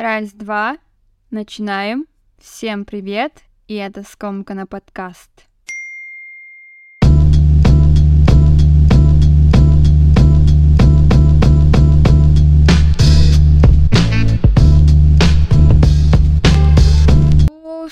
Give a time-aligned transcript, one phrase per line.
[0.00, 0.78] Раз, два,
[1.30, 2.06] начинаем.
[2.38, 5.30] Всем привет, и это Скомкана подкаст.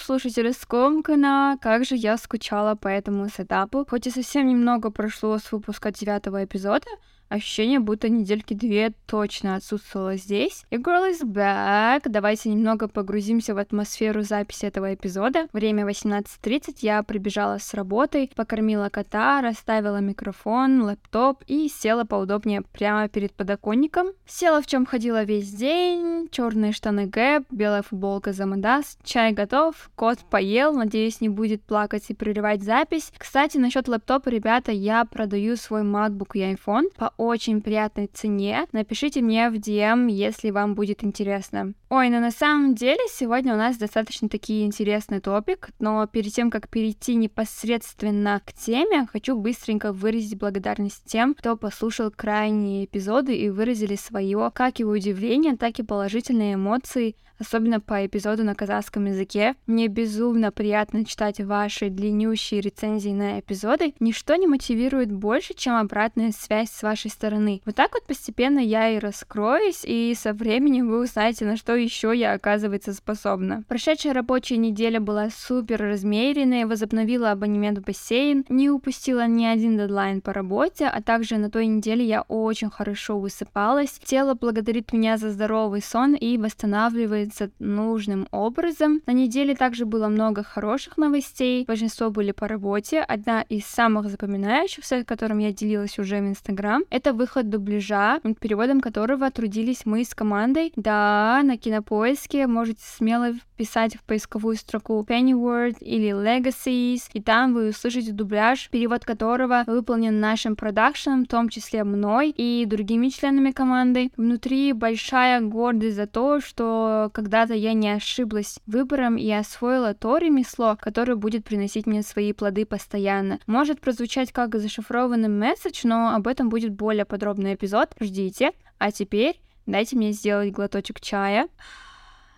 [0.01, 3.85] слушатели Скомкана, как же я скучала по этому сетапу.
[3.87, 6.87] Хоть и совсем немного прошло с выпуска девятого эпизода,
[7.29, 10.65] ощущение, будто недельки две точно отсутствовала здесь.
[10.71, 12.03] И Girl is back.
[12.05, 15.49] Давайте немного погрузимся в атмосферу записи этого эпизода.
[15.52, 23.09] Время 18.30, я прибежала с работы, покормила кота, расставила микрофон, лэптоп и села поудобнее прямо
[23.09, 24.09] перед подоконником.
[24.27, 30.19] Села в чем ходила весь день, черные штаны Гэп, белая футболка Замадас, чай готов, кот
[30.30, 33.13] поел, надеюсь, не будет плакать и прерывать запись.
[33.16, 38.67] Кстати, насчет лэптопа, ребята, я продаю свой MacBook и iPhone по очень приятной цене.
[38.73, 41.75] Напишите мне в DM, если вам будет интересно.
[41.91, 46.51] Ой, ну на самом деле сегодня у нас достаточно таки интересный топик, но перед тем,
[46.51, 53.51] как перейти непосредственно к теме, хочу быстренько выразить благодарность тем, кто послушал крайние эпизоды и
[53.51, 59.55] выразили свое как и удивление, так и положительные эмоции особенно по эпизоду на казахском языке.
[59.66, 63.95] Мне безумно приятно читать ваши длиннющие рецензии на эпизоды.
[64.00, 67.60] Ничто не мотивирует больше, чем обратная связь с вашей стороны.
[67.64, 72.12] Вот так вот постепенно я и раскроюсь, и со временем вы узнаете, на что еще
[72.14, 73.64] я, оказывается, способна.
[73.69, 80.20] Прошедшая рабочая неделя была супер размеренной, возобновила абонемент в бассейн, не упустила ни один дедлайн
[80.20, 84.00] по работе, а также на той неделе я очень хорошо высыпалась.
[84.04, 89.03] Тело благодарит меня за здоровый сон и восстанавливает складывается нужным образом.
[89.06, 93.00] На неделе также было много хороших новостей, большинство были по работе.
[93.00, 99.31] Одна из самых запоминающихся, которым я делилась уже в Инстаграм, это выход дубляжа, переводом которого
[99.31, 100.72] трудились мы с командой.
[100.75, 107.70] Да, на кинопоиске можете смело вписать в поисковую строку Pennyworth или Legacies, и там вы
[107.70, 114.12] услышите дубляж, перевод которого выполнен нашим продакшеном, в том числе мной и другими членами команды.
[114.16, 120.78] Внутри большая гордость за то, что когда-то я не ошиблась выбором и освоила то ремесло,
[120.80, 123.41] которое будет приносить мне свои плоды постоянно.
[123.48, 127.91] Может прозвучать как зашифрованный месседж, но об этом будет более подробный эпизод.
[127.98, 128.52] Ждите.
[128.78, 131.48] А теперь дайте мне сделать глоточек чая.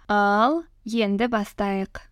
[0.08, 2.10] Ал енді бастайық.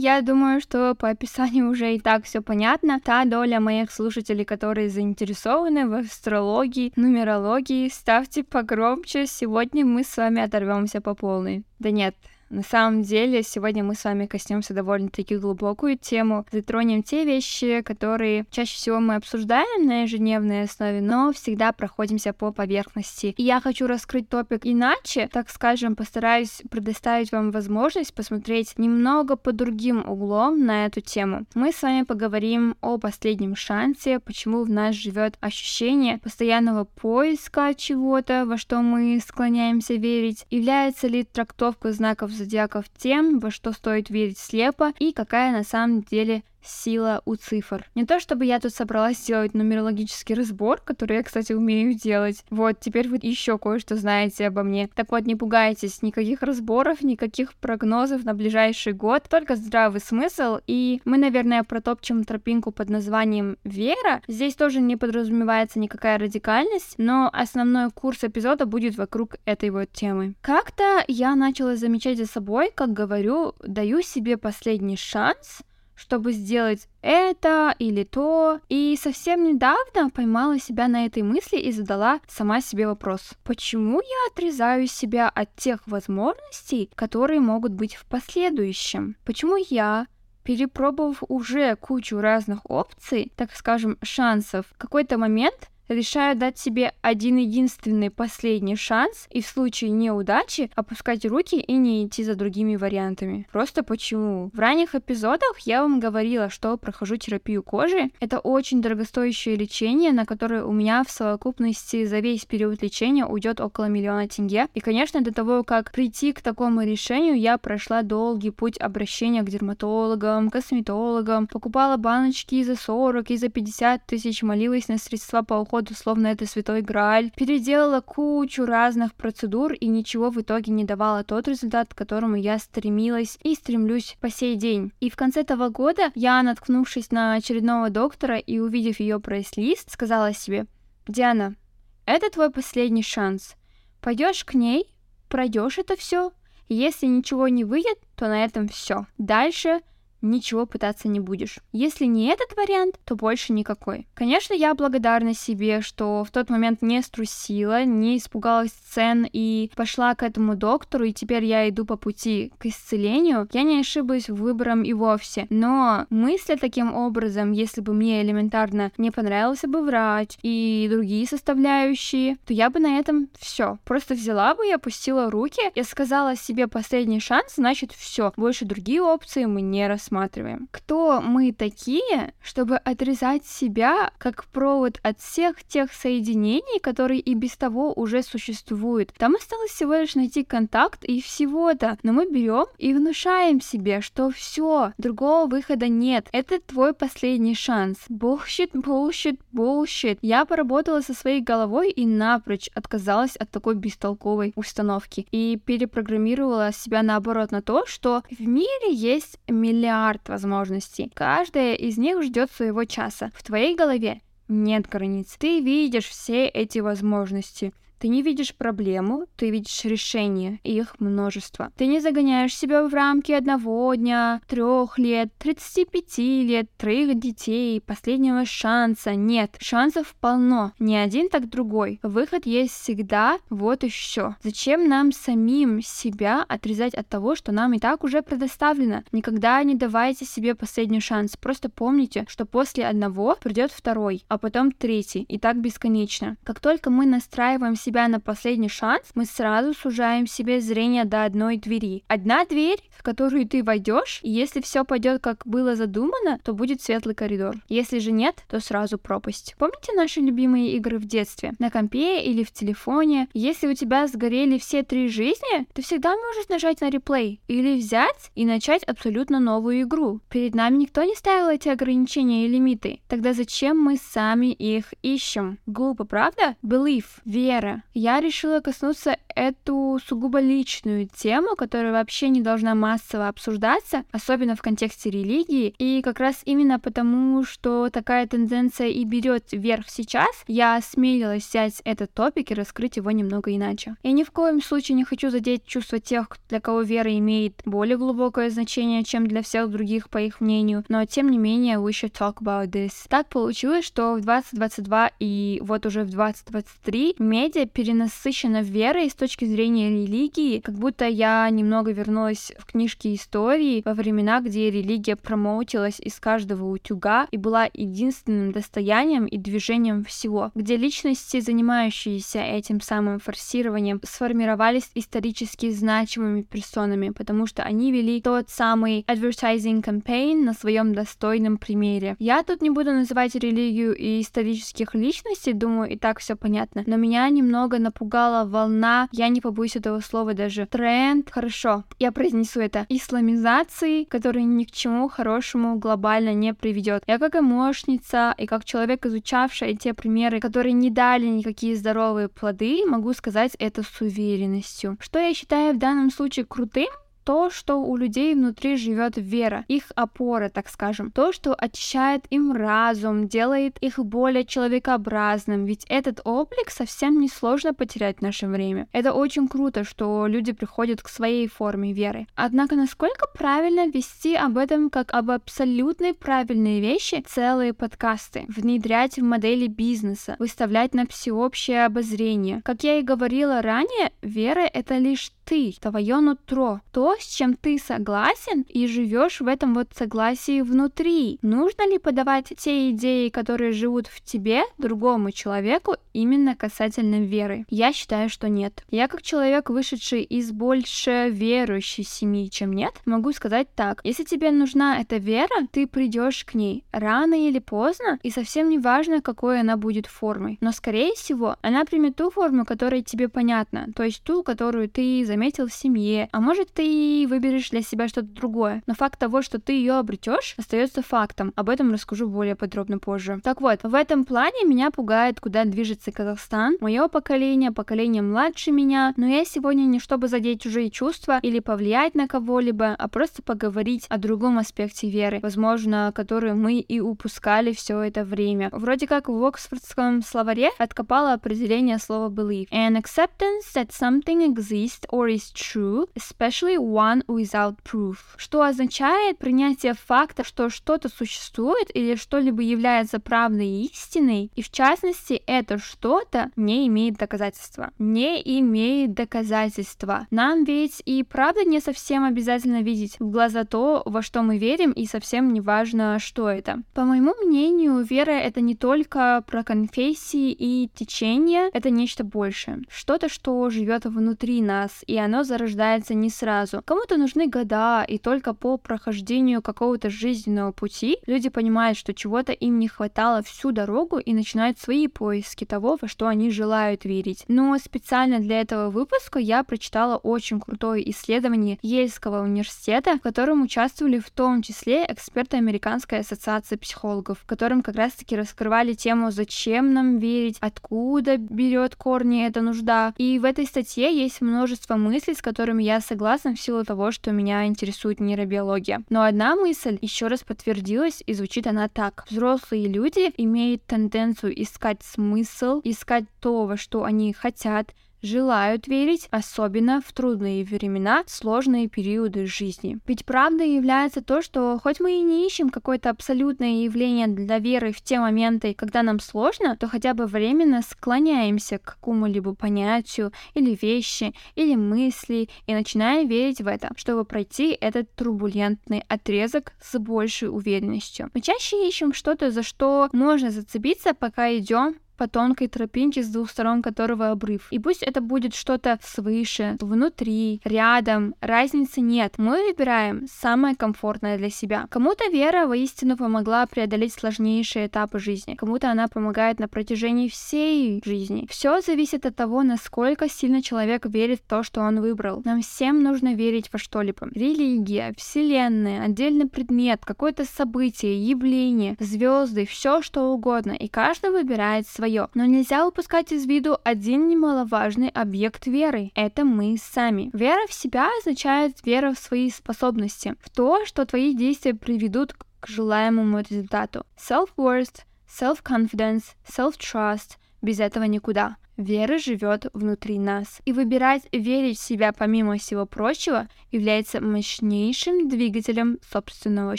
[0.00, 3.00] я думаю, что по описанию уже и так все понятно.
[3.00, 9.26] Та доля моих слушателей, которые заинтересованы в астрологии, нумерологии, ставьте погромче.
[9.26, 11.64] Сегодня мы с вами оторвемся по полной.
[11.78, 12.14] Да нет,
[12.50, 18.44] на самом деле, сегодня мы с вами коснемся довольно-таки глубокую тему, затронем те вещи, которые
[18.50, 23.34] чаще всего мы обсуждаем на ежедневной основе, но всегда проходимся по поверхности.
[23.36, 29.52] И я хочу раскрыть топик иначе, так скажем, постараюсь предоставить вам возможность посмотреть немного по
[29.52, 31.46] другим углом на эту тему.
[31.54, 38.44] Мы с вами поговорим о последнем шансе, почему в нас живет ощущение постоянного поиска чего-то,
[38.44, 44.38] во что мы склоняемся верить, является ли трактовка знаков зодиаков тем, во что стоит верить
[44.38, 47.84] слепо и какая на самом деле сила у цифр.
[47.94, 52.44] Не то чтобы я тут собралась сделать нумерологический разбор, который я, кстати, умею делать.
[52.50, 54.88] Вот, теперь вы еще кое-что знаете обо мне.
[54.94, 61.00] Так вот, не пугайтесь, никаких разборов, никаких прогнозов на ближайший год, только здравый смысл, и
[61.04, 64.22] мы, наверное, протопчем тропинку под названием «Вера».
[64.28, 70.34] Здесь тоже не подразумевается никакая радикальность, но основной курс эпизода будет вокруг этой вот темы.
[70.40, 75.62] Как-то я начала замечать за собой, как говорю, даю себе последний шанс,
[76.00, 78.60] чтобы сделать это или то.
[78.68, 83.32] И совсем недавно поймала себя на этой мысли и задала сама себе вопрос.
[83.44, 89.16] Почему я отрезаю себя от тех возможностей, которые могут быть в последующем?
[89.24, 90.06] Почему я
[90.42, 97.36] перепробовав уже кучу разных опций, так скажем, шансов, в какой-то момент решаю дать себе один
[97.36, 103.46] единственный последний шанс и в случае неудачи опускать руки и не идти за другими вариантами.
[103.50, 104.50] Просто почему?
[104.54, 108.10] В ранних эпизодах я вам говорила, что прохожу терапию кожи.
[108.20, 113.60] Это очень дорогостоящее лечение, на которое у меня в совокупности за весь период лечения уйдет
[113.60, 114.68] около миллиона тенге.
[114.74, 119.50] И, конечно, до того, как прийти к такому решению, я прошла долгий путь обращения к
[119.50, 125.79] дерматологам, косметологам, покупала баночки за 40 и за 50 тысяч, молилась на средства по уходу
[125.80, 127.30] год, условно, это святой грааль.
[127.36, 132.58] Переделала кучу разных процедур и ничего в итоге не давала тот результат, к которому я
[132.58, 134.92] стремилась и стремлюсь по сей день.
[135.00, 140.34] И в конце того года я, наткнувшись на очередного доктора и увидев ее прайс-лист, сказала
[140.34, 140.66] себе,
[141.08, 141.56] Диана,
[142.04, 143.54] Это твой последний шанс.
[144.02, 144.84] Пойдешь к ней,
[145.28, 146.32] пройдешь это все.
[146.68, 149.06] Если ничего не выйдет, то на этом все.
[149.18, 149.80] Дальше
[150.22, 151.58] ничего пытаться не будешь.
[151.72, 154.06] Если не этот вариант, то больше никакой.
[154.14, 160.14] Конечно, я благодарна себе, что в тот момент не струсила, не испугалась сцен и пошла
[160.14, 163.48] к этому доктору, и теперь я иду по пути к исцелению.
[163.52, 165.46] Я не ошиблась выбором и вовсе.
[165.50, 172.36] Но мысли таким образом, если бы мне элементарно не понравился бы врач и другие составляющие,
[172.46, 173.78] то я бы на этом все.
[173.84, 178.32] Просто взяла бы и опустила руки, я сказала себе последний шанс, значит все.
[178.36, 180.68] Больше другие опции мы не рассматриваем рассматриваем.
[180.70, 187.56] Кто мы такие, чтобы отрезать себя как провод от всех тех соединений, которые и без
[187.56, 189.12] того уже существуют.
[189.16, 191.98] Там осталось всего лишь найти контакт и всего-то.
[192.02, 196.28] Но мы берем и внушаем себе, что все, другого выхода нет.
[196.32, 197.98] Это твой последний шанс.
[198.08, 200.18] Bullshit, bullshit, bullshit.
[200.22, 207.02] Я поработала со своей головой и напрочь отказалась от такой бестолковой установки и перепрограммировала себя
[207.02, 211.10] наоборот на то, что в мире есть миллиард миллиард возможностей.
[211.14, 213.30] Каждая из них ждет своего часа.
[213.34, 215.36] В твоей голове нет границ.
[215.38, 217.72] Ты видишь все эти возможности.
[218.00, 221.70] Ты не видишь проблему, ты видишь решение, их множество.
[221.76, 228.46] Ты не загоняешь себя в рамки одного дня, трех лет, 35 лет, троих детей, последнего
[228.46, 229.14] шанса.
[229.14, 230.72] Нет, шансов полно.
[230.78, 232.00] Не один, так другой.
[232.02, 234.34] Выход есть всегда, вот и все.
[234.42, 239.02] Зачем нам самим себя отрезать от того, что нам и так уже предоставлено?
[239.12, 241.36] Никогда не давайте себе последний шанс.
[241.36, 246.38] Просто помните, что после одного придет второй, а потом третий, и так бесконечно.
[246.44, 251.24] Как только мы настраиваем себя себя на последний шанс, мы сразу сужаем себе зрение до
[251.24, 252.04] одной двери.
[252.06, 256.80] Одна дверь, в которую ты войдешь, и если все пойдет как было задумано, то будет
[256.80, 257.56] светлый коридор.
[257.68, 259.56] Если же нет, то сразу пропасть.
[259.58, 261.52] Помните наши любимые игры в детстве?
[261.58, 263.28] На компе или в телефоне?
[263.34, 268.30] Если у тебя сгорели все три жизни, ты всегда можешь нажать на реплей или взять
[268.36, 270.20] и начать абсолютно новую игру.
[270.30, 273.00] Перед нами никто не ставил эти ограничения и лимиты.
[273.08, 275.58] Тогда зачем мы сами их ищем?
[275.66, 276.54] Глупо, правда?
[276.62, 284.04] Belief, вера, я решила коснуться эту сугубо личную тему, которая вообще не должна массово обсуждаться,
[284.12, 285.74] особенно в контексте религии.
[285.78, 291.80] И как раз именно потому, что такая тенденция и берет вверх сейчас, я осмелилась взять
[291.84, 293.96] этот топик и раскрыть его немного иначе.
[294.02, 297.96] Я ни в коем случае не хочу задеть чувства тех, для кого вера имеет более
[297.96, 302.12] глубокое значение, чем для всех других, по их мнению, но тем не менее we should
[302.12, 302.92] talk about this.
[303.08, 309.44] Так получилось, что в 2022 и вот уже в 2023 медиа перенасыщена верой с точки
[309.44, 316.00] зрения религии, как будто я немного вернулась в книжки истории во времена, где религия промоутилась
[316.00, 323.20] из каждого утюга и была единственным достоянием и движением всего, где личности, занимающиеся этим самым
[323.20, 330.94] форсированием, сформировались исторически значимыми персонами, потому что они вели тот самый advertising campaign на своем
[330.94, 332.16] достойном примере.
[332.18, 336.96] Я тут не буду называть религию и исторических личностей, думаю, и так все понятно, но
[336.96, 342.60] меня немного немного напугала волна, я не побоюсь этого слова даже, тренд, хорошо, я произнесу
[342.60, 347.02] это, исламизации, который ни к чему хорошему глобально не приведет.
[347.06, 352.86] Я как эмошница и как человек, изучавший те примеры, которые не дали никакие здоровые плоды,
[352.86, 354.96] могу сказать это с уверенностью.
[354.98, 356.88] Что я считаю в данном случае крутым,
[357.24, 362.52] то, что у людей внутри живет вера, их опора, так скажем, то, что очищает им
[362.52, 368.88] разум, делает их более человекообразным, ведь этот облик совсем не сложно потерять в наше время.
[368.92, 372.26] Это очень круто, что люди приходят к своей форме веры.
[372.34, 379.22] Однако, насколько правильно вести об этом как об абсолютной правильной вещи целые подкасты, внедрять в
[379.22, 382.60] модели бизнеса, выставлять на всеобщее обозрение.
[382.64, 387.76] Как я и говорила ранее, вера— это лишь ты, твое нутро, то, с чем ты
[387.76, 391.40] согласен и живешь в этом вот согласии внутри.
[391.42, 397.64] Нужно ли подавать те идеи, которые живут в тебе, другому человеку именно касательно веры?
[397.68, 398.84] Я считаю, что нет.
[398.92, 404.02] Я как человек, вышедший из больше верующей семьи, чем нет, могу сказать так.
[404.04, 408.78] Если тебе нужна эта вера, ты придешь к ней рано или поздно, и совсем не
[408.78, 410.58] важно, какой она будет формой.
[410.60, 415.24] Но, скорее всего, она примет ту форму, которая тебе понятна, то есть ту, которую ты
[415.24, 418.82] заметил наметил в семье, а может ты выберешь для себя что-то другое.
[418.86, 421.54] Но факт того, что ты ее обретешь, остается фактом.
[421.56, 423.40] Об этом расскажу более подробно позже.
[423.42, 429.14] Так вот, в этом плане меня пугает, куда движется Казахстан, мое поколение, поколение младше меня,
[429.16, 434.04] но я сегодня не чтобы задеть чужие чувства или повлиять на кого-либо, а просто поговорить
[434.10, 438.68] о другом аспекте веры, возможно, который мы и упускали все это время.
[438.72, 442.66] Вроде как в Оксфордском словаре откопала определение слова belief.
[442.70, 448.16] An acceptance that something exists or is true, especially one without proof.
[448.36, 454.70] Что означает принятие факта, что что-то существует или что-либо является правдой и истиной, и в
[454.70, 457.90] частности это что-то не имеет доказательства.
[457.98, 460.26] Не имеет доказательства.
[460.30, 464.92] Нам ведь и правда не совсем обязательно видеть в глаза то, во что мы верим,
[464.92, 466.82] и совсем не важно, что это.
[466.94, 472.82] По моему мнению, вера это не только про конфессии и течения, это нечто большее.
[472.88, 476.82] Что-то, что живет внутри нас, и оно зарождается не сразу.
[476.84, 482.78] Кому-то нужны года, и только по прохождению какого-то жизненного пути люди понимают, что чего-то им
[482.78, 487.44] не хватало всю дорогу и начинают свои поиски того, во что они желают верить.
[487.48, 494.20] Но специально для этого выпуска я прочитала очень крутое исследование Ельского университета, в котором участвовали
[494.20, 500.18] в том числе эксперты Американской ассоциации психологов, в котором как раз-таки раскрывали тему, зачем нам
[500.18, 503.12] верить, откуда берет корни эта нужда.
[503.18, 507.32] И в этой статье есть множество мыслей, с которыми я согласна в силу того, что
[507.32, 509.02] меня интересует нейробиология.
[509.08, 512.26] Но одна мысль еще раз подтвердилась, и звучит она так.
[512.30, 520.00] Взрослые люди имеют тенденцию искать смысл, искать то, во что они хотят, желают верить, особенно
[520.00, 522.98] в трудные времена, сложные периоды жизни.
[523.06, 527.92] Ведь правдой является то, что хоть мы и не ищем какое-то абсолютное явление для веры
[527.92, 533.78] в те моменты, когда нам сложно, то хотя бы временно склоняемся к какому-либо понятию или
[533.80, 540.48] вещи, или мысли и начинаем верить в это, чтобы пройти этот турбулентный отрезок с большей
[540.48, 541.30] уверенностью.
[541.34, 546.48] Мы чаще ищем что-то, за что можно зацепиться, пока идем по тонкой тропинке, с двух
[546.48, 547.68] сторон которого обрыв.
[547.70, 552.38] И пусть это будет что-то свыше, внутри, рядом, разницы нет.
[552.38, 554.86] Мы выбираем самое комфортное для себя.
[554.88, 561.46] Кому-то вера воистину помогла преодолеть сложнейшие этапы жизни, кому-то она помогает на протяжении всей жизни.
[561.50, 565.42] Все зависит от того, насколько сильно человек верит в то, что он выбрал.
[565.44, 567.28] Нам всем нужно верить во что-либо.
[567.34, 573.72] Религия, вселенная, отдельный предмет, какое-то событие, явление, звезды, все что угодно.
[573.72, 575.28] И каждый выбирает свои свое.
[575.34, 579.10] Но нельзя упускать из виду один немаловажный объект веры.
[579.14, 580.30] Это мы сами.
[580.32, 585.66] Вера в себя означает вера в свои способности, в то, что твои действия приведут к
[585.66, 587.04] желаемому результату.
[587.16, 590.36] Self-worth, self-confidence, self-trust.
[590.62, 591.56] Без этого никуда.
[591.80, 593.62] Вера живет внутри нас.
[593.64, 599.78] И выбирать верить в себя помимо всего прочего является мощнейшим двигателем собственного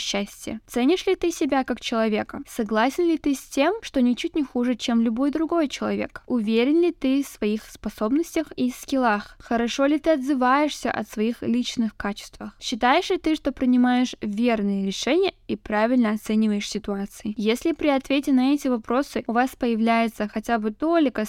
[0.00, 0.60] счастья.
[0.66, 2.40] Ценишь ли ты себя как человека?
[2.48, 6.22] Согласен ли ты с тем, что ничуть не хуже, чем любой другой человек?
[6.26, 9.36] Уверен ли ты в своих способностях и скиллах?
[9.38, 12.56] Хорошо ли ты отзываешься от своих личных качествах?
[12.58, 17.34] Считаешь ли ты, что принимаешь верные решения и правильно оцениваешь ситуации?
[17.36, 21.24] Если при ответе на эти вопросы у вас появляется хотя бы толика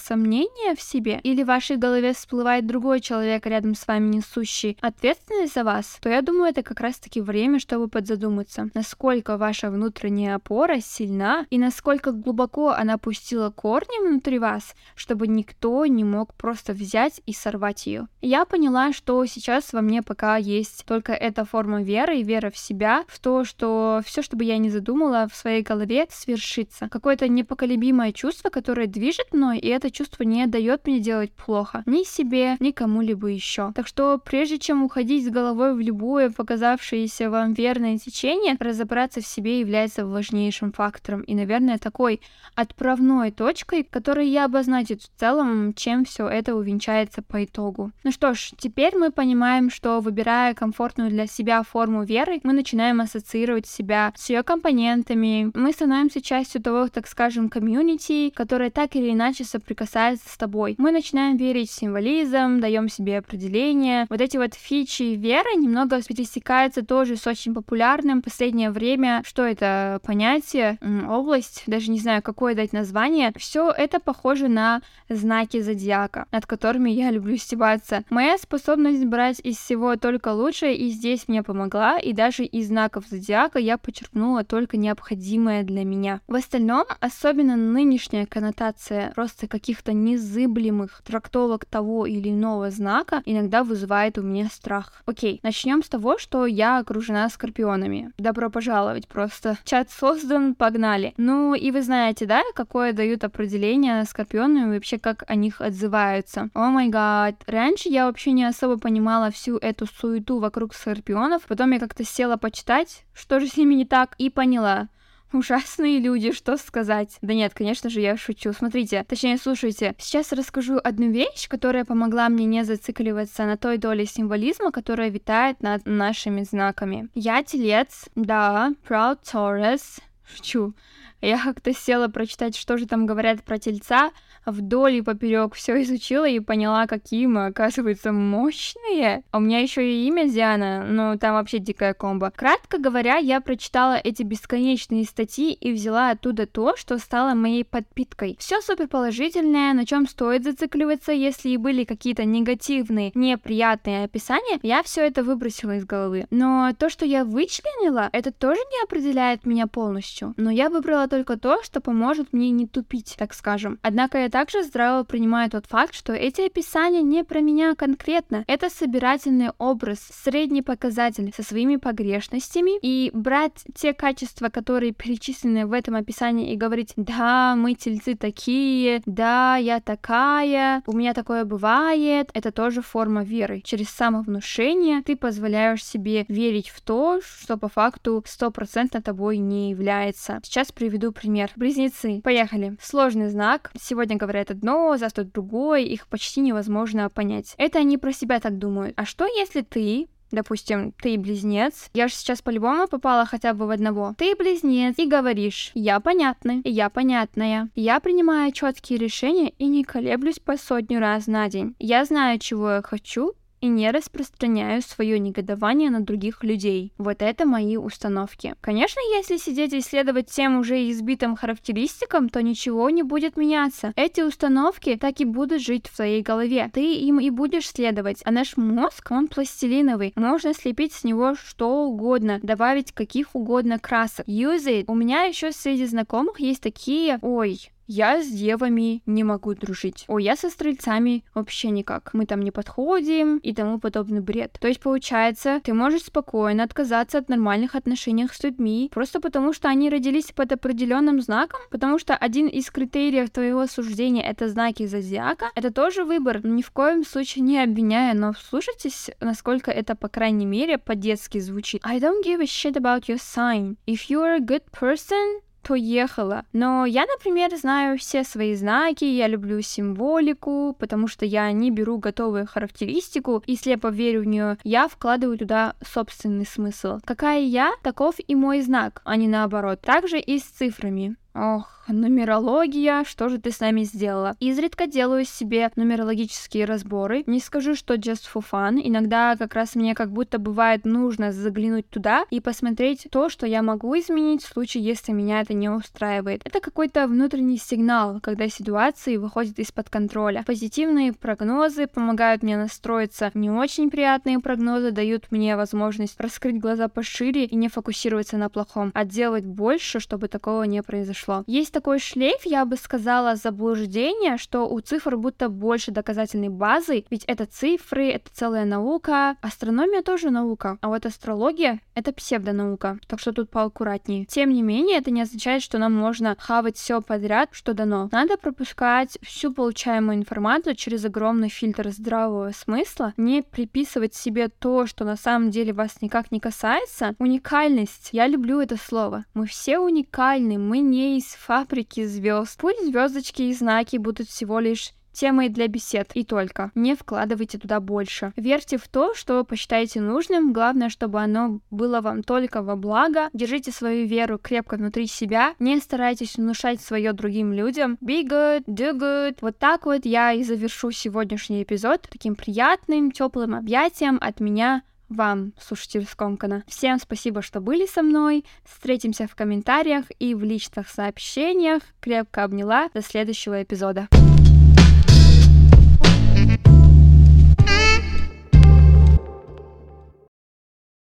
[0.63, 5.53] сомнения, в себе, или в вашей голове всплывает другой человек рядом с вами несущий ответственность
[5.53, 10.79] за вас, то я думаю, это как раз-таки время, чтобы подзадуматься, насколько ваша внутренняя опора
[10.81, 17.21] сильна и насколько глубоко она пустила корни внутри вас, чтобы никто не мог просто взять
[17.25, 18.07] и сорвать ее.
[18.21, 22.57] Я поняла, что сейчас во мне пока есть только эта форма веры и вера в
[22.57, 26.87] себя, в то, что все, что бы я ни задумала в своей голове, свершится.
[26.89, 31.81] Какое-то непоколебимое чувство, которое движет мной, и это чувство не дает мне делать плохо.
[31.87, 33.71] Ни себе, ни кому-либо еще.
[33.73, 39.25] Так что прежде чем уходить с головой в любое показавшееся вам верное течение, разобраться в
[39.25, 42.21] себе является важнейшим фактором и, наверное, такой
[42.53, 47.91] отправной точкой, которой я обозначит в целом, чем все это увенчается по итогу.
[48.03, 53.01] Ну что ж, теперь мы понимаем, что выбирая комфортную для себя форму веры, мы начинаем
[53.01, 59.11] ассоциировать себя с ее компонентами, мы становимся частью того, так скажем, комьюнити, которое так или
[59.11, 60.75] иначе соприкасается с тобой.
[60.77, 64.05] Мы начинаем верить в символизм, даем себе определение.
[64.09, 69.21] Вот эти вот фичи веры немного пересекаются тоже с очень популярным в последнее время.
[69.25, 70.77] Что это понятие?
[71.07, 73.31] Область, даже не знаю, какое дать название.
[73.37, 78.03] Все это похоже на знаки зодиака, над которыми я люблю стебаться.
[78.09, 83.05] Моя способность брать из всего только лучшее и здесь мне помогла, и даже из знаков
[83.09, 86.21] зодиака я почерпнула только необходимое для меня.
[86.27, 93.63] В остальном, особенно нынешняя коннотация просто каких-то не незыблемых трактовок того или иного знака иногда
[93.63, 95.03] вызывает у меня страх.
[95.05, 98.11] Окей, начнем с того, что я окружена скорпионами.
[98.17, 99.57] Добро пожаловать просто.
[99.65, 101.13] Чат создан, погнали.
[101.17, 106.49] Ну и вы знаете, да, какое дают определение скорпионам и вообще как о них отзываются.
[106.53, 107.35] О май гад.
[107.45, 112.37] Раньше я вообще не особо понимала всю эту суету вокруг скорпионов, потом я как-то села
[112.37, 114.87] почитать, что же с ними не так, и поняла.
[115.33, 117.17] Ужасные люди, что сказать?
[117.23, 118.53] Да нет, конечно же, я шучу.
[118.53, 124.05] Смотрите, точнее, слушайте, сейчас расскажу одну вещь, которая помогла мне не зацикливаться на той доле
[124.05, 127.09] символизма, которая витает над нашими знаками.
[127.15, 130.75] Я телец, да, proud Taurus, шучу.
[131.19, 134.11] Я как-то села прочитать, что же там говорят про тельца,
[134.45, 139.23] вдоль и поперек все изучила и поняла, какие мы, оказывается, мощные.
[139.31, 142.31] А у меня еще и имя Диана, ну там вообще дикая комбо.
[142.35, 148.37] Кратко говоря, я прочитала эти бесконечные статьи и взяла оттуда то, что стало моей подпиткой.
[148.39, 154.83] Все супер положительное, на чем стоит зацикливаться, если и были какие-то негативные, неприятные описания, я
[154.83, 156.27] все это выбросила из головы.
[156.29, 160.33] Но то, что я вычленила, это тоже не определяет меня полностью.
[160.37, 163.79] Но я выбрала только то, что поможет мне не тупить, так скажем.
[163.81, 168.43] Однако я также здраво принимаю тот факт, что эти описания не про меня конкретно.
[168.47, 175.71] Это собирательный образ, средний показатель со своими погрешностями, и брать те качества, которые перечислены в
[175.71, 182.31] этом описании, и говорить, да, мы тельцы такие, да, я такая, у меня такое бывает,
[182.33, 183.61] это тоже форма веры.
[183.63, 190.39] Через самовнушение ты позволяешь себе верить в то, что по факту стопроцентно тобой не является.
[190.41, 191.51] Сейчас приведу пример.
[191.55, 192.19] Близнецы.
[192.23, 192.75] Поехали.
[192.81, 193.69] Сложный знак.
[193.79, 197.53] Сегодня говорят одно, завтра другое, их почти невозможно понять.
[197.57, 198.93] Это они про себя так думают.
[198.97, 203.69] А что если ты допустим, ты близнец, я же сейчас по-любому попала хотя бы в
[203.69, 204.15] одного.
[204.17, 207.69] Ты близнец и говоришь, я понятный, я понятная.
[207.75, 211.75] Я принимаю четкие решения и не колеблюсь по сотню раз на день.
[211.79, 213.33] Я знаю, чего я хочу,
[213.63, 216.91] и не распространяю свое негодование на других людей.
[216.97, 218.55] Вот это мои установки.
[218.59, 223.93] Конечно, если сидеть и исследовать тем уже избитым характеристикам, то ничего не будет меняться.
[223.95, 226.69] Эти установки так и будут жить в твоей голове.
[226.73, 228.21] Ты им и будешь следовать.
[228.25, 230.11] А наш мозг, он пластилиновый.
[230.17, 234.27] Можно слепить с него что угодно, добавить каких угодно красок.
[234.27, 234.83] Use it.
[234.87, 240.05] У меня еще среди знакомых есть такие, ой, я с девами не могу дружить.
[240.07, 242.13] О, я со стрельцами вообще никак.
[242.13, 244.57] Мы там не подходим и тому подобный бред.
[244.59, 249.67] То есть, получается, ты можешь спокойно отказаться от нормальных отношений с людьми, просто потому что
[249.67, 255.51] они родились под определенным знаком, потому что один из критериев твоего суждения это знаки зодиака.
[255.55, 256.45] Это тоже выбор.
[256.45, 261.81] Ни в коем случае не обвиняя, но слушайтесь, насколько это, по крайней мере, по-детски звучит.
[261.85, 263.77] I don't give a shit about your sign.
[263.85, 266.45] If you're a good person, поехала.
[266.53, 271.97] Но я, например, знаю все свои знаки, я люблю символику, потому что я не беру
[271.97, 276.99] готовую характеристику и слепо верю в нее, я вкладываю туда собственный смысл.
[277.05, 279.81] Какая я, таков и мой знак, а не наоборот.
[279.81, 281.15] Также и с цифрами.
[281.35, 284.35] Ох, нумерология, что же ты с нами сделала?
[284.39, 287.23] Изредка делаю себе нумерологические разборы.
[287.25, 288.79] Не скажу, что just for fun.
[288.83, 293.63] Иногда как раз мне как будто бывает нужно заглянуть туда и посмотреть то, что я
[293.63, 296.41] могу изменить в случае, если меня это не устраивает.
[296.45, 300.43] Это какой-то внутренний сигнал, когда ситуации выходят из-под контроля.
[300.45, 303.31] Позитивные прогнозы помогают мне настроиться.
[303.33, 308.91] Не очень приятные прогнозы дают мне возможность раскрыть глаза пошире и не фокусироваться на плохом,
[308.93, 311.43] а делать больше, чтобы такого не произошло произошло.
[311.47, 317.23] Есть такой шлейф, я бы сказала, заблуждение, что у цифр будто больше доказательной базы, ведь
[317.25, 319.37] это цифры, это целая наука.
[319.41, 324.25] Астрономия тоже наука, а вот астрология— это псевдонаука, так что тут поаккуратнее.
[324.25, 328.09] Тем не менее, это не означает, что нам можно хавать все подряд, что дано.
[328.11, 335.05] Надо пропускать всю получаемую информацию через огромный фильтр здравого смысла, не приписывать себе то, что
[335.05, 337.15] на самом деле вас никак не касается.
[337.19, 338.09] Уникальность.
[338.11, 339.25] Я люблю это слово.
[339.33, 342.57] Мы все уникальны, мы не из фабрики звезд.
[342.59, 346.71] Пусть звездочки и знаки будут всего лишь темой для бесед и только.
[346.75, 348.33] Не вкладывайте туда больше.
[348.35, 350.51] Верьте в то, что вы посчитаете нужным.
[350.51, 353.29] Главное, чтобы оно было вам только во благо.
[353.31, 355.53] Держите свою веру крепко внутри себя.
[355.59, 357.97] Не старайтесь внушать свое другим людям.
[358.01, 359.37] Be good, do good.
[359.41, 365.53] Вот так вот я и завершу сегодняшний эпизод таким приятным, теплым объятием от меня вам,
[365.59, 366.63] слушатель Скомкана.
[366.67, 368.45] Всем спасибо, что были со мной.
[368.63, 371.83] Встретимся в комментариях и в личных сообщениях.
[371.99, 372.89] Крепко обняла.
[372.93, 374.07] До следующего эпизода.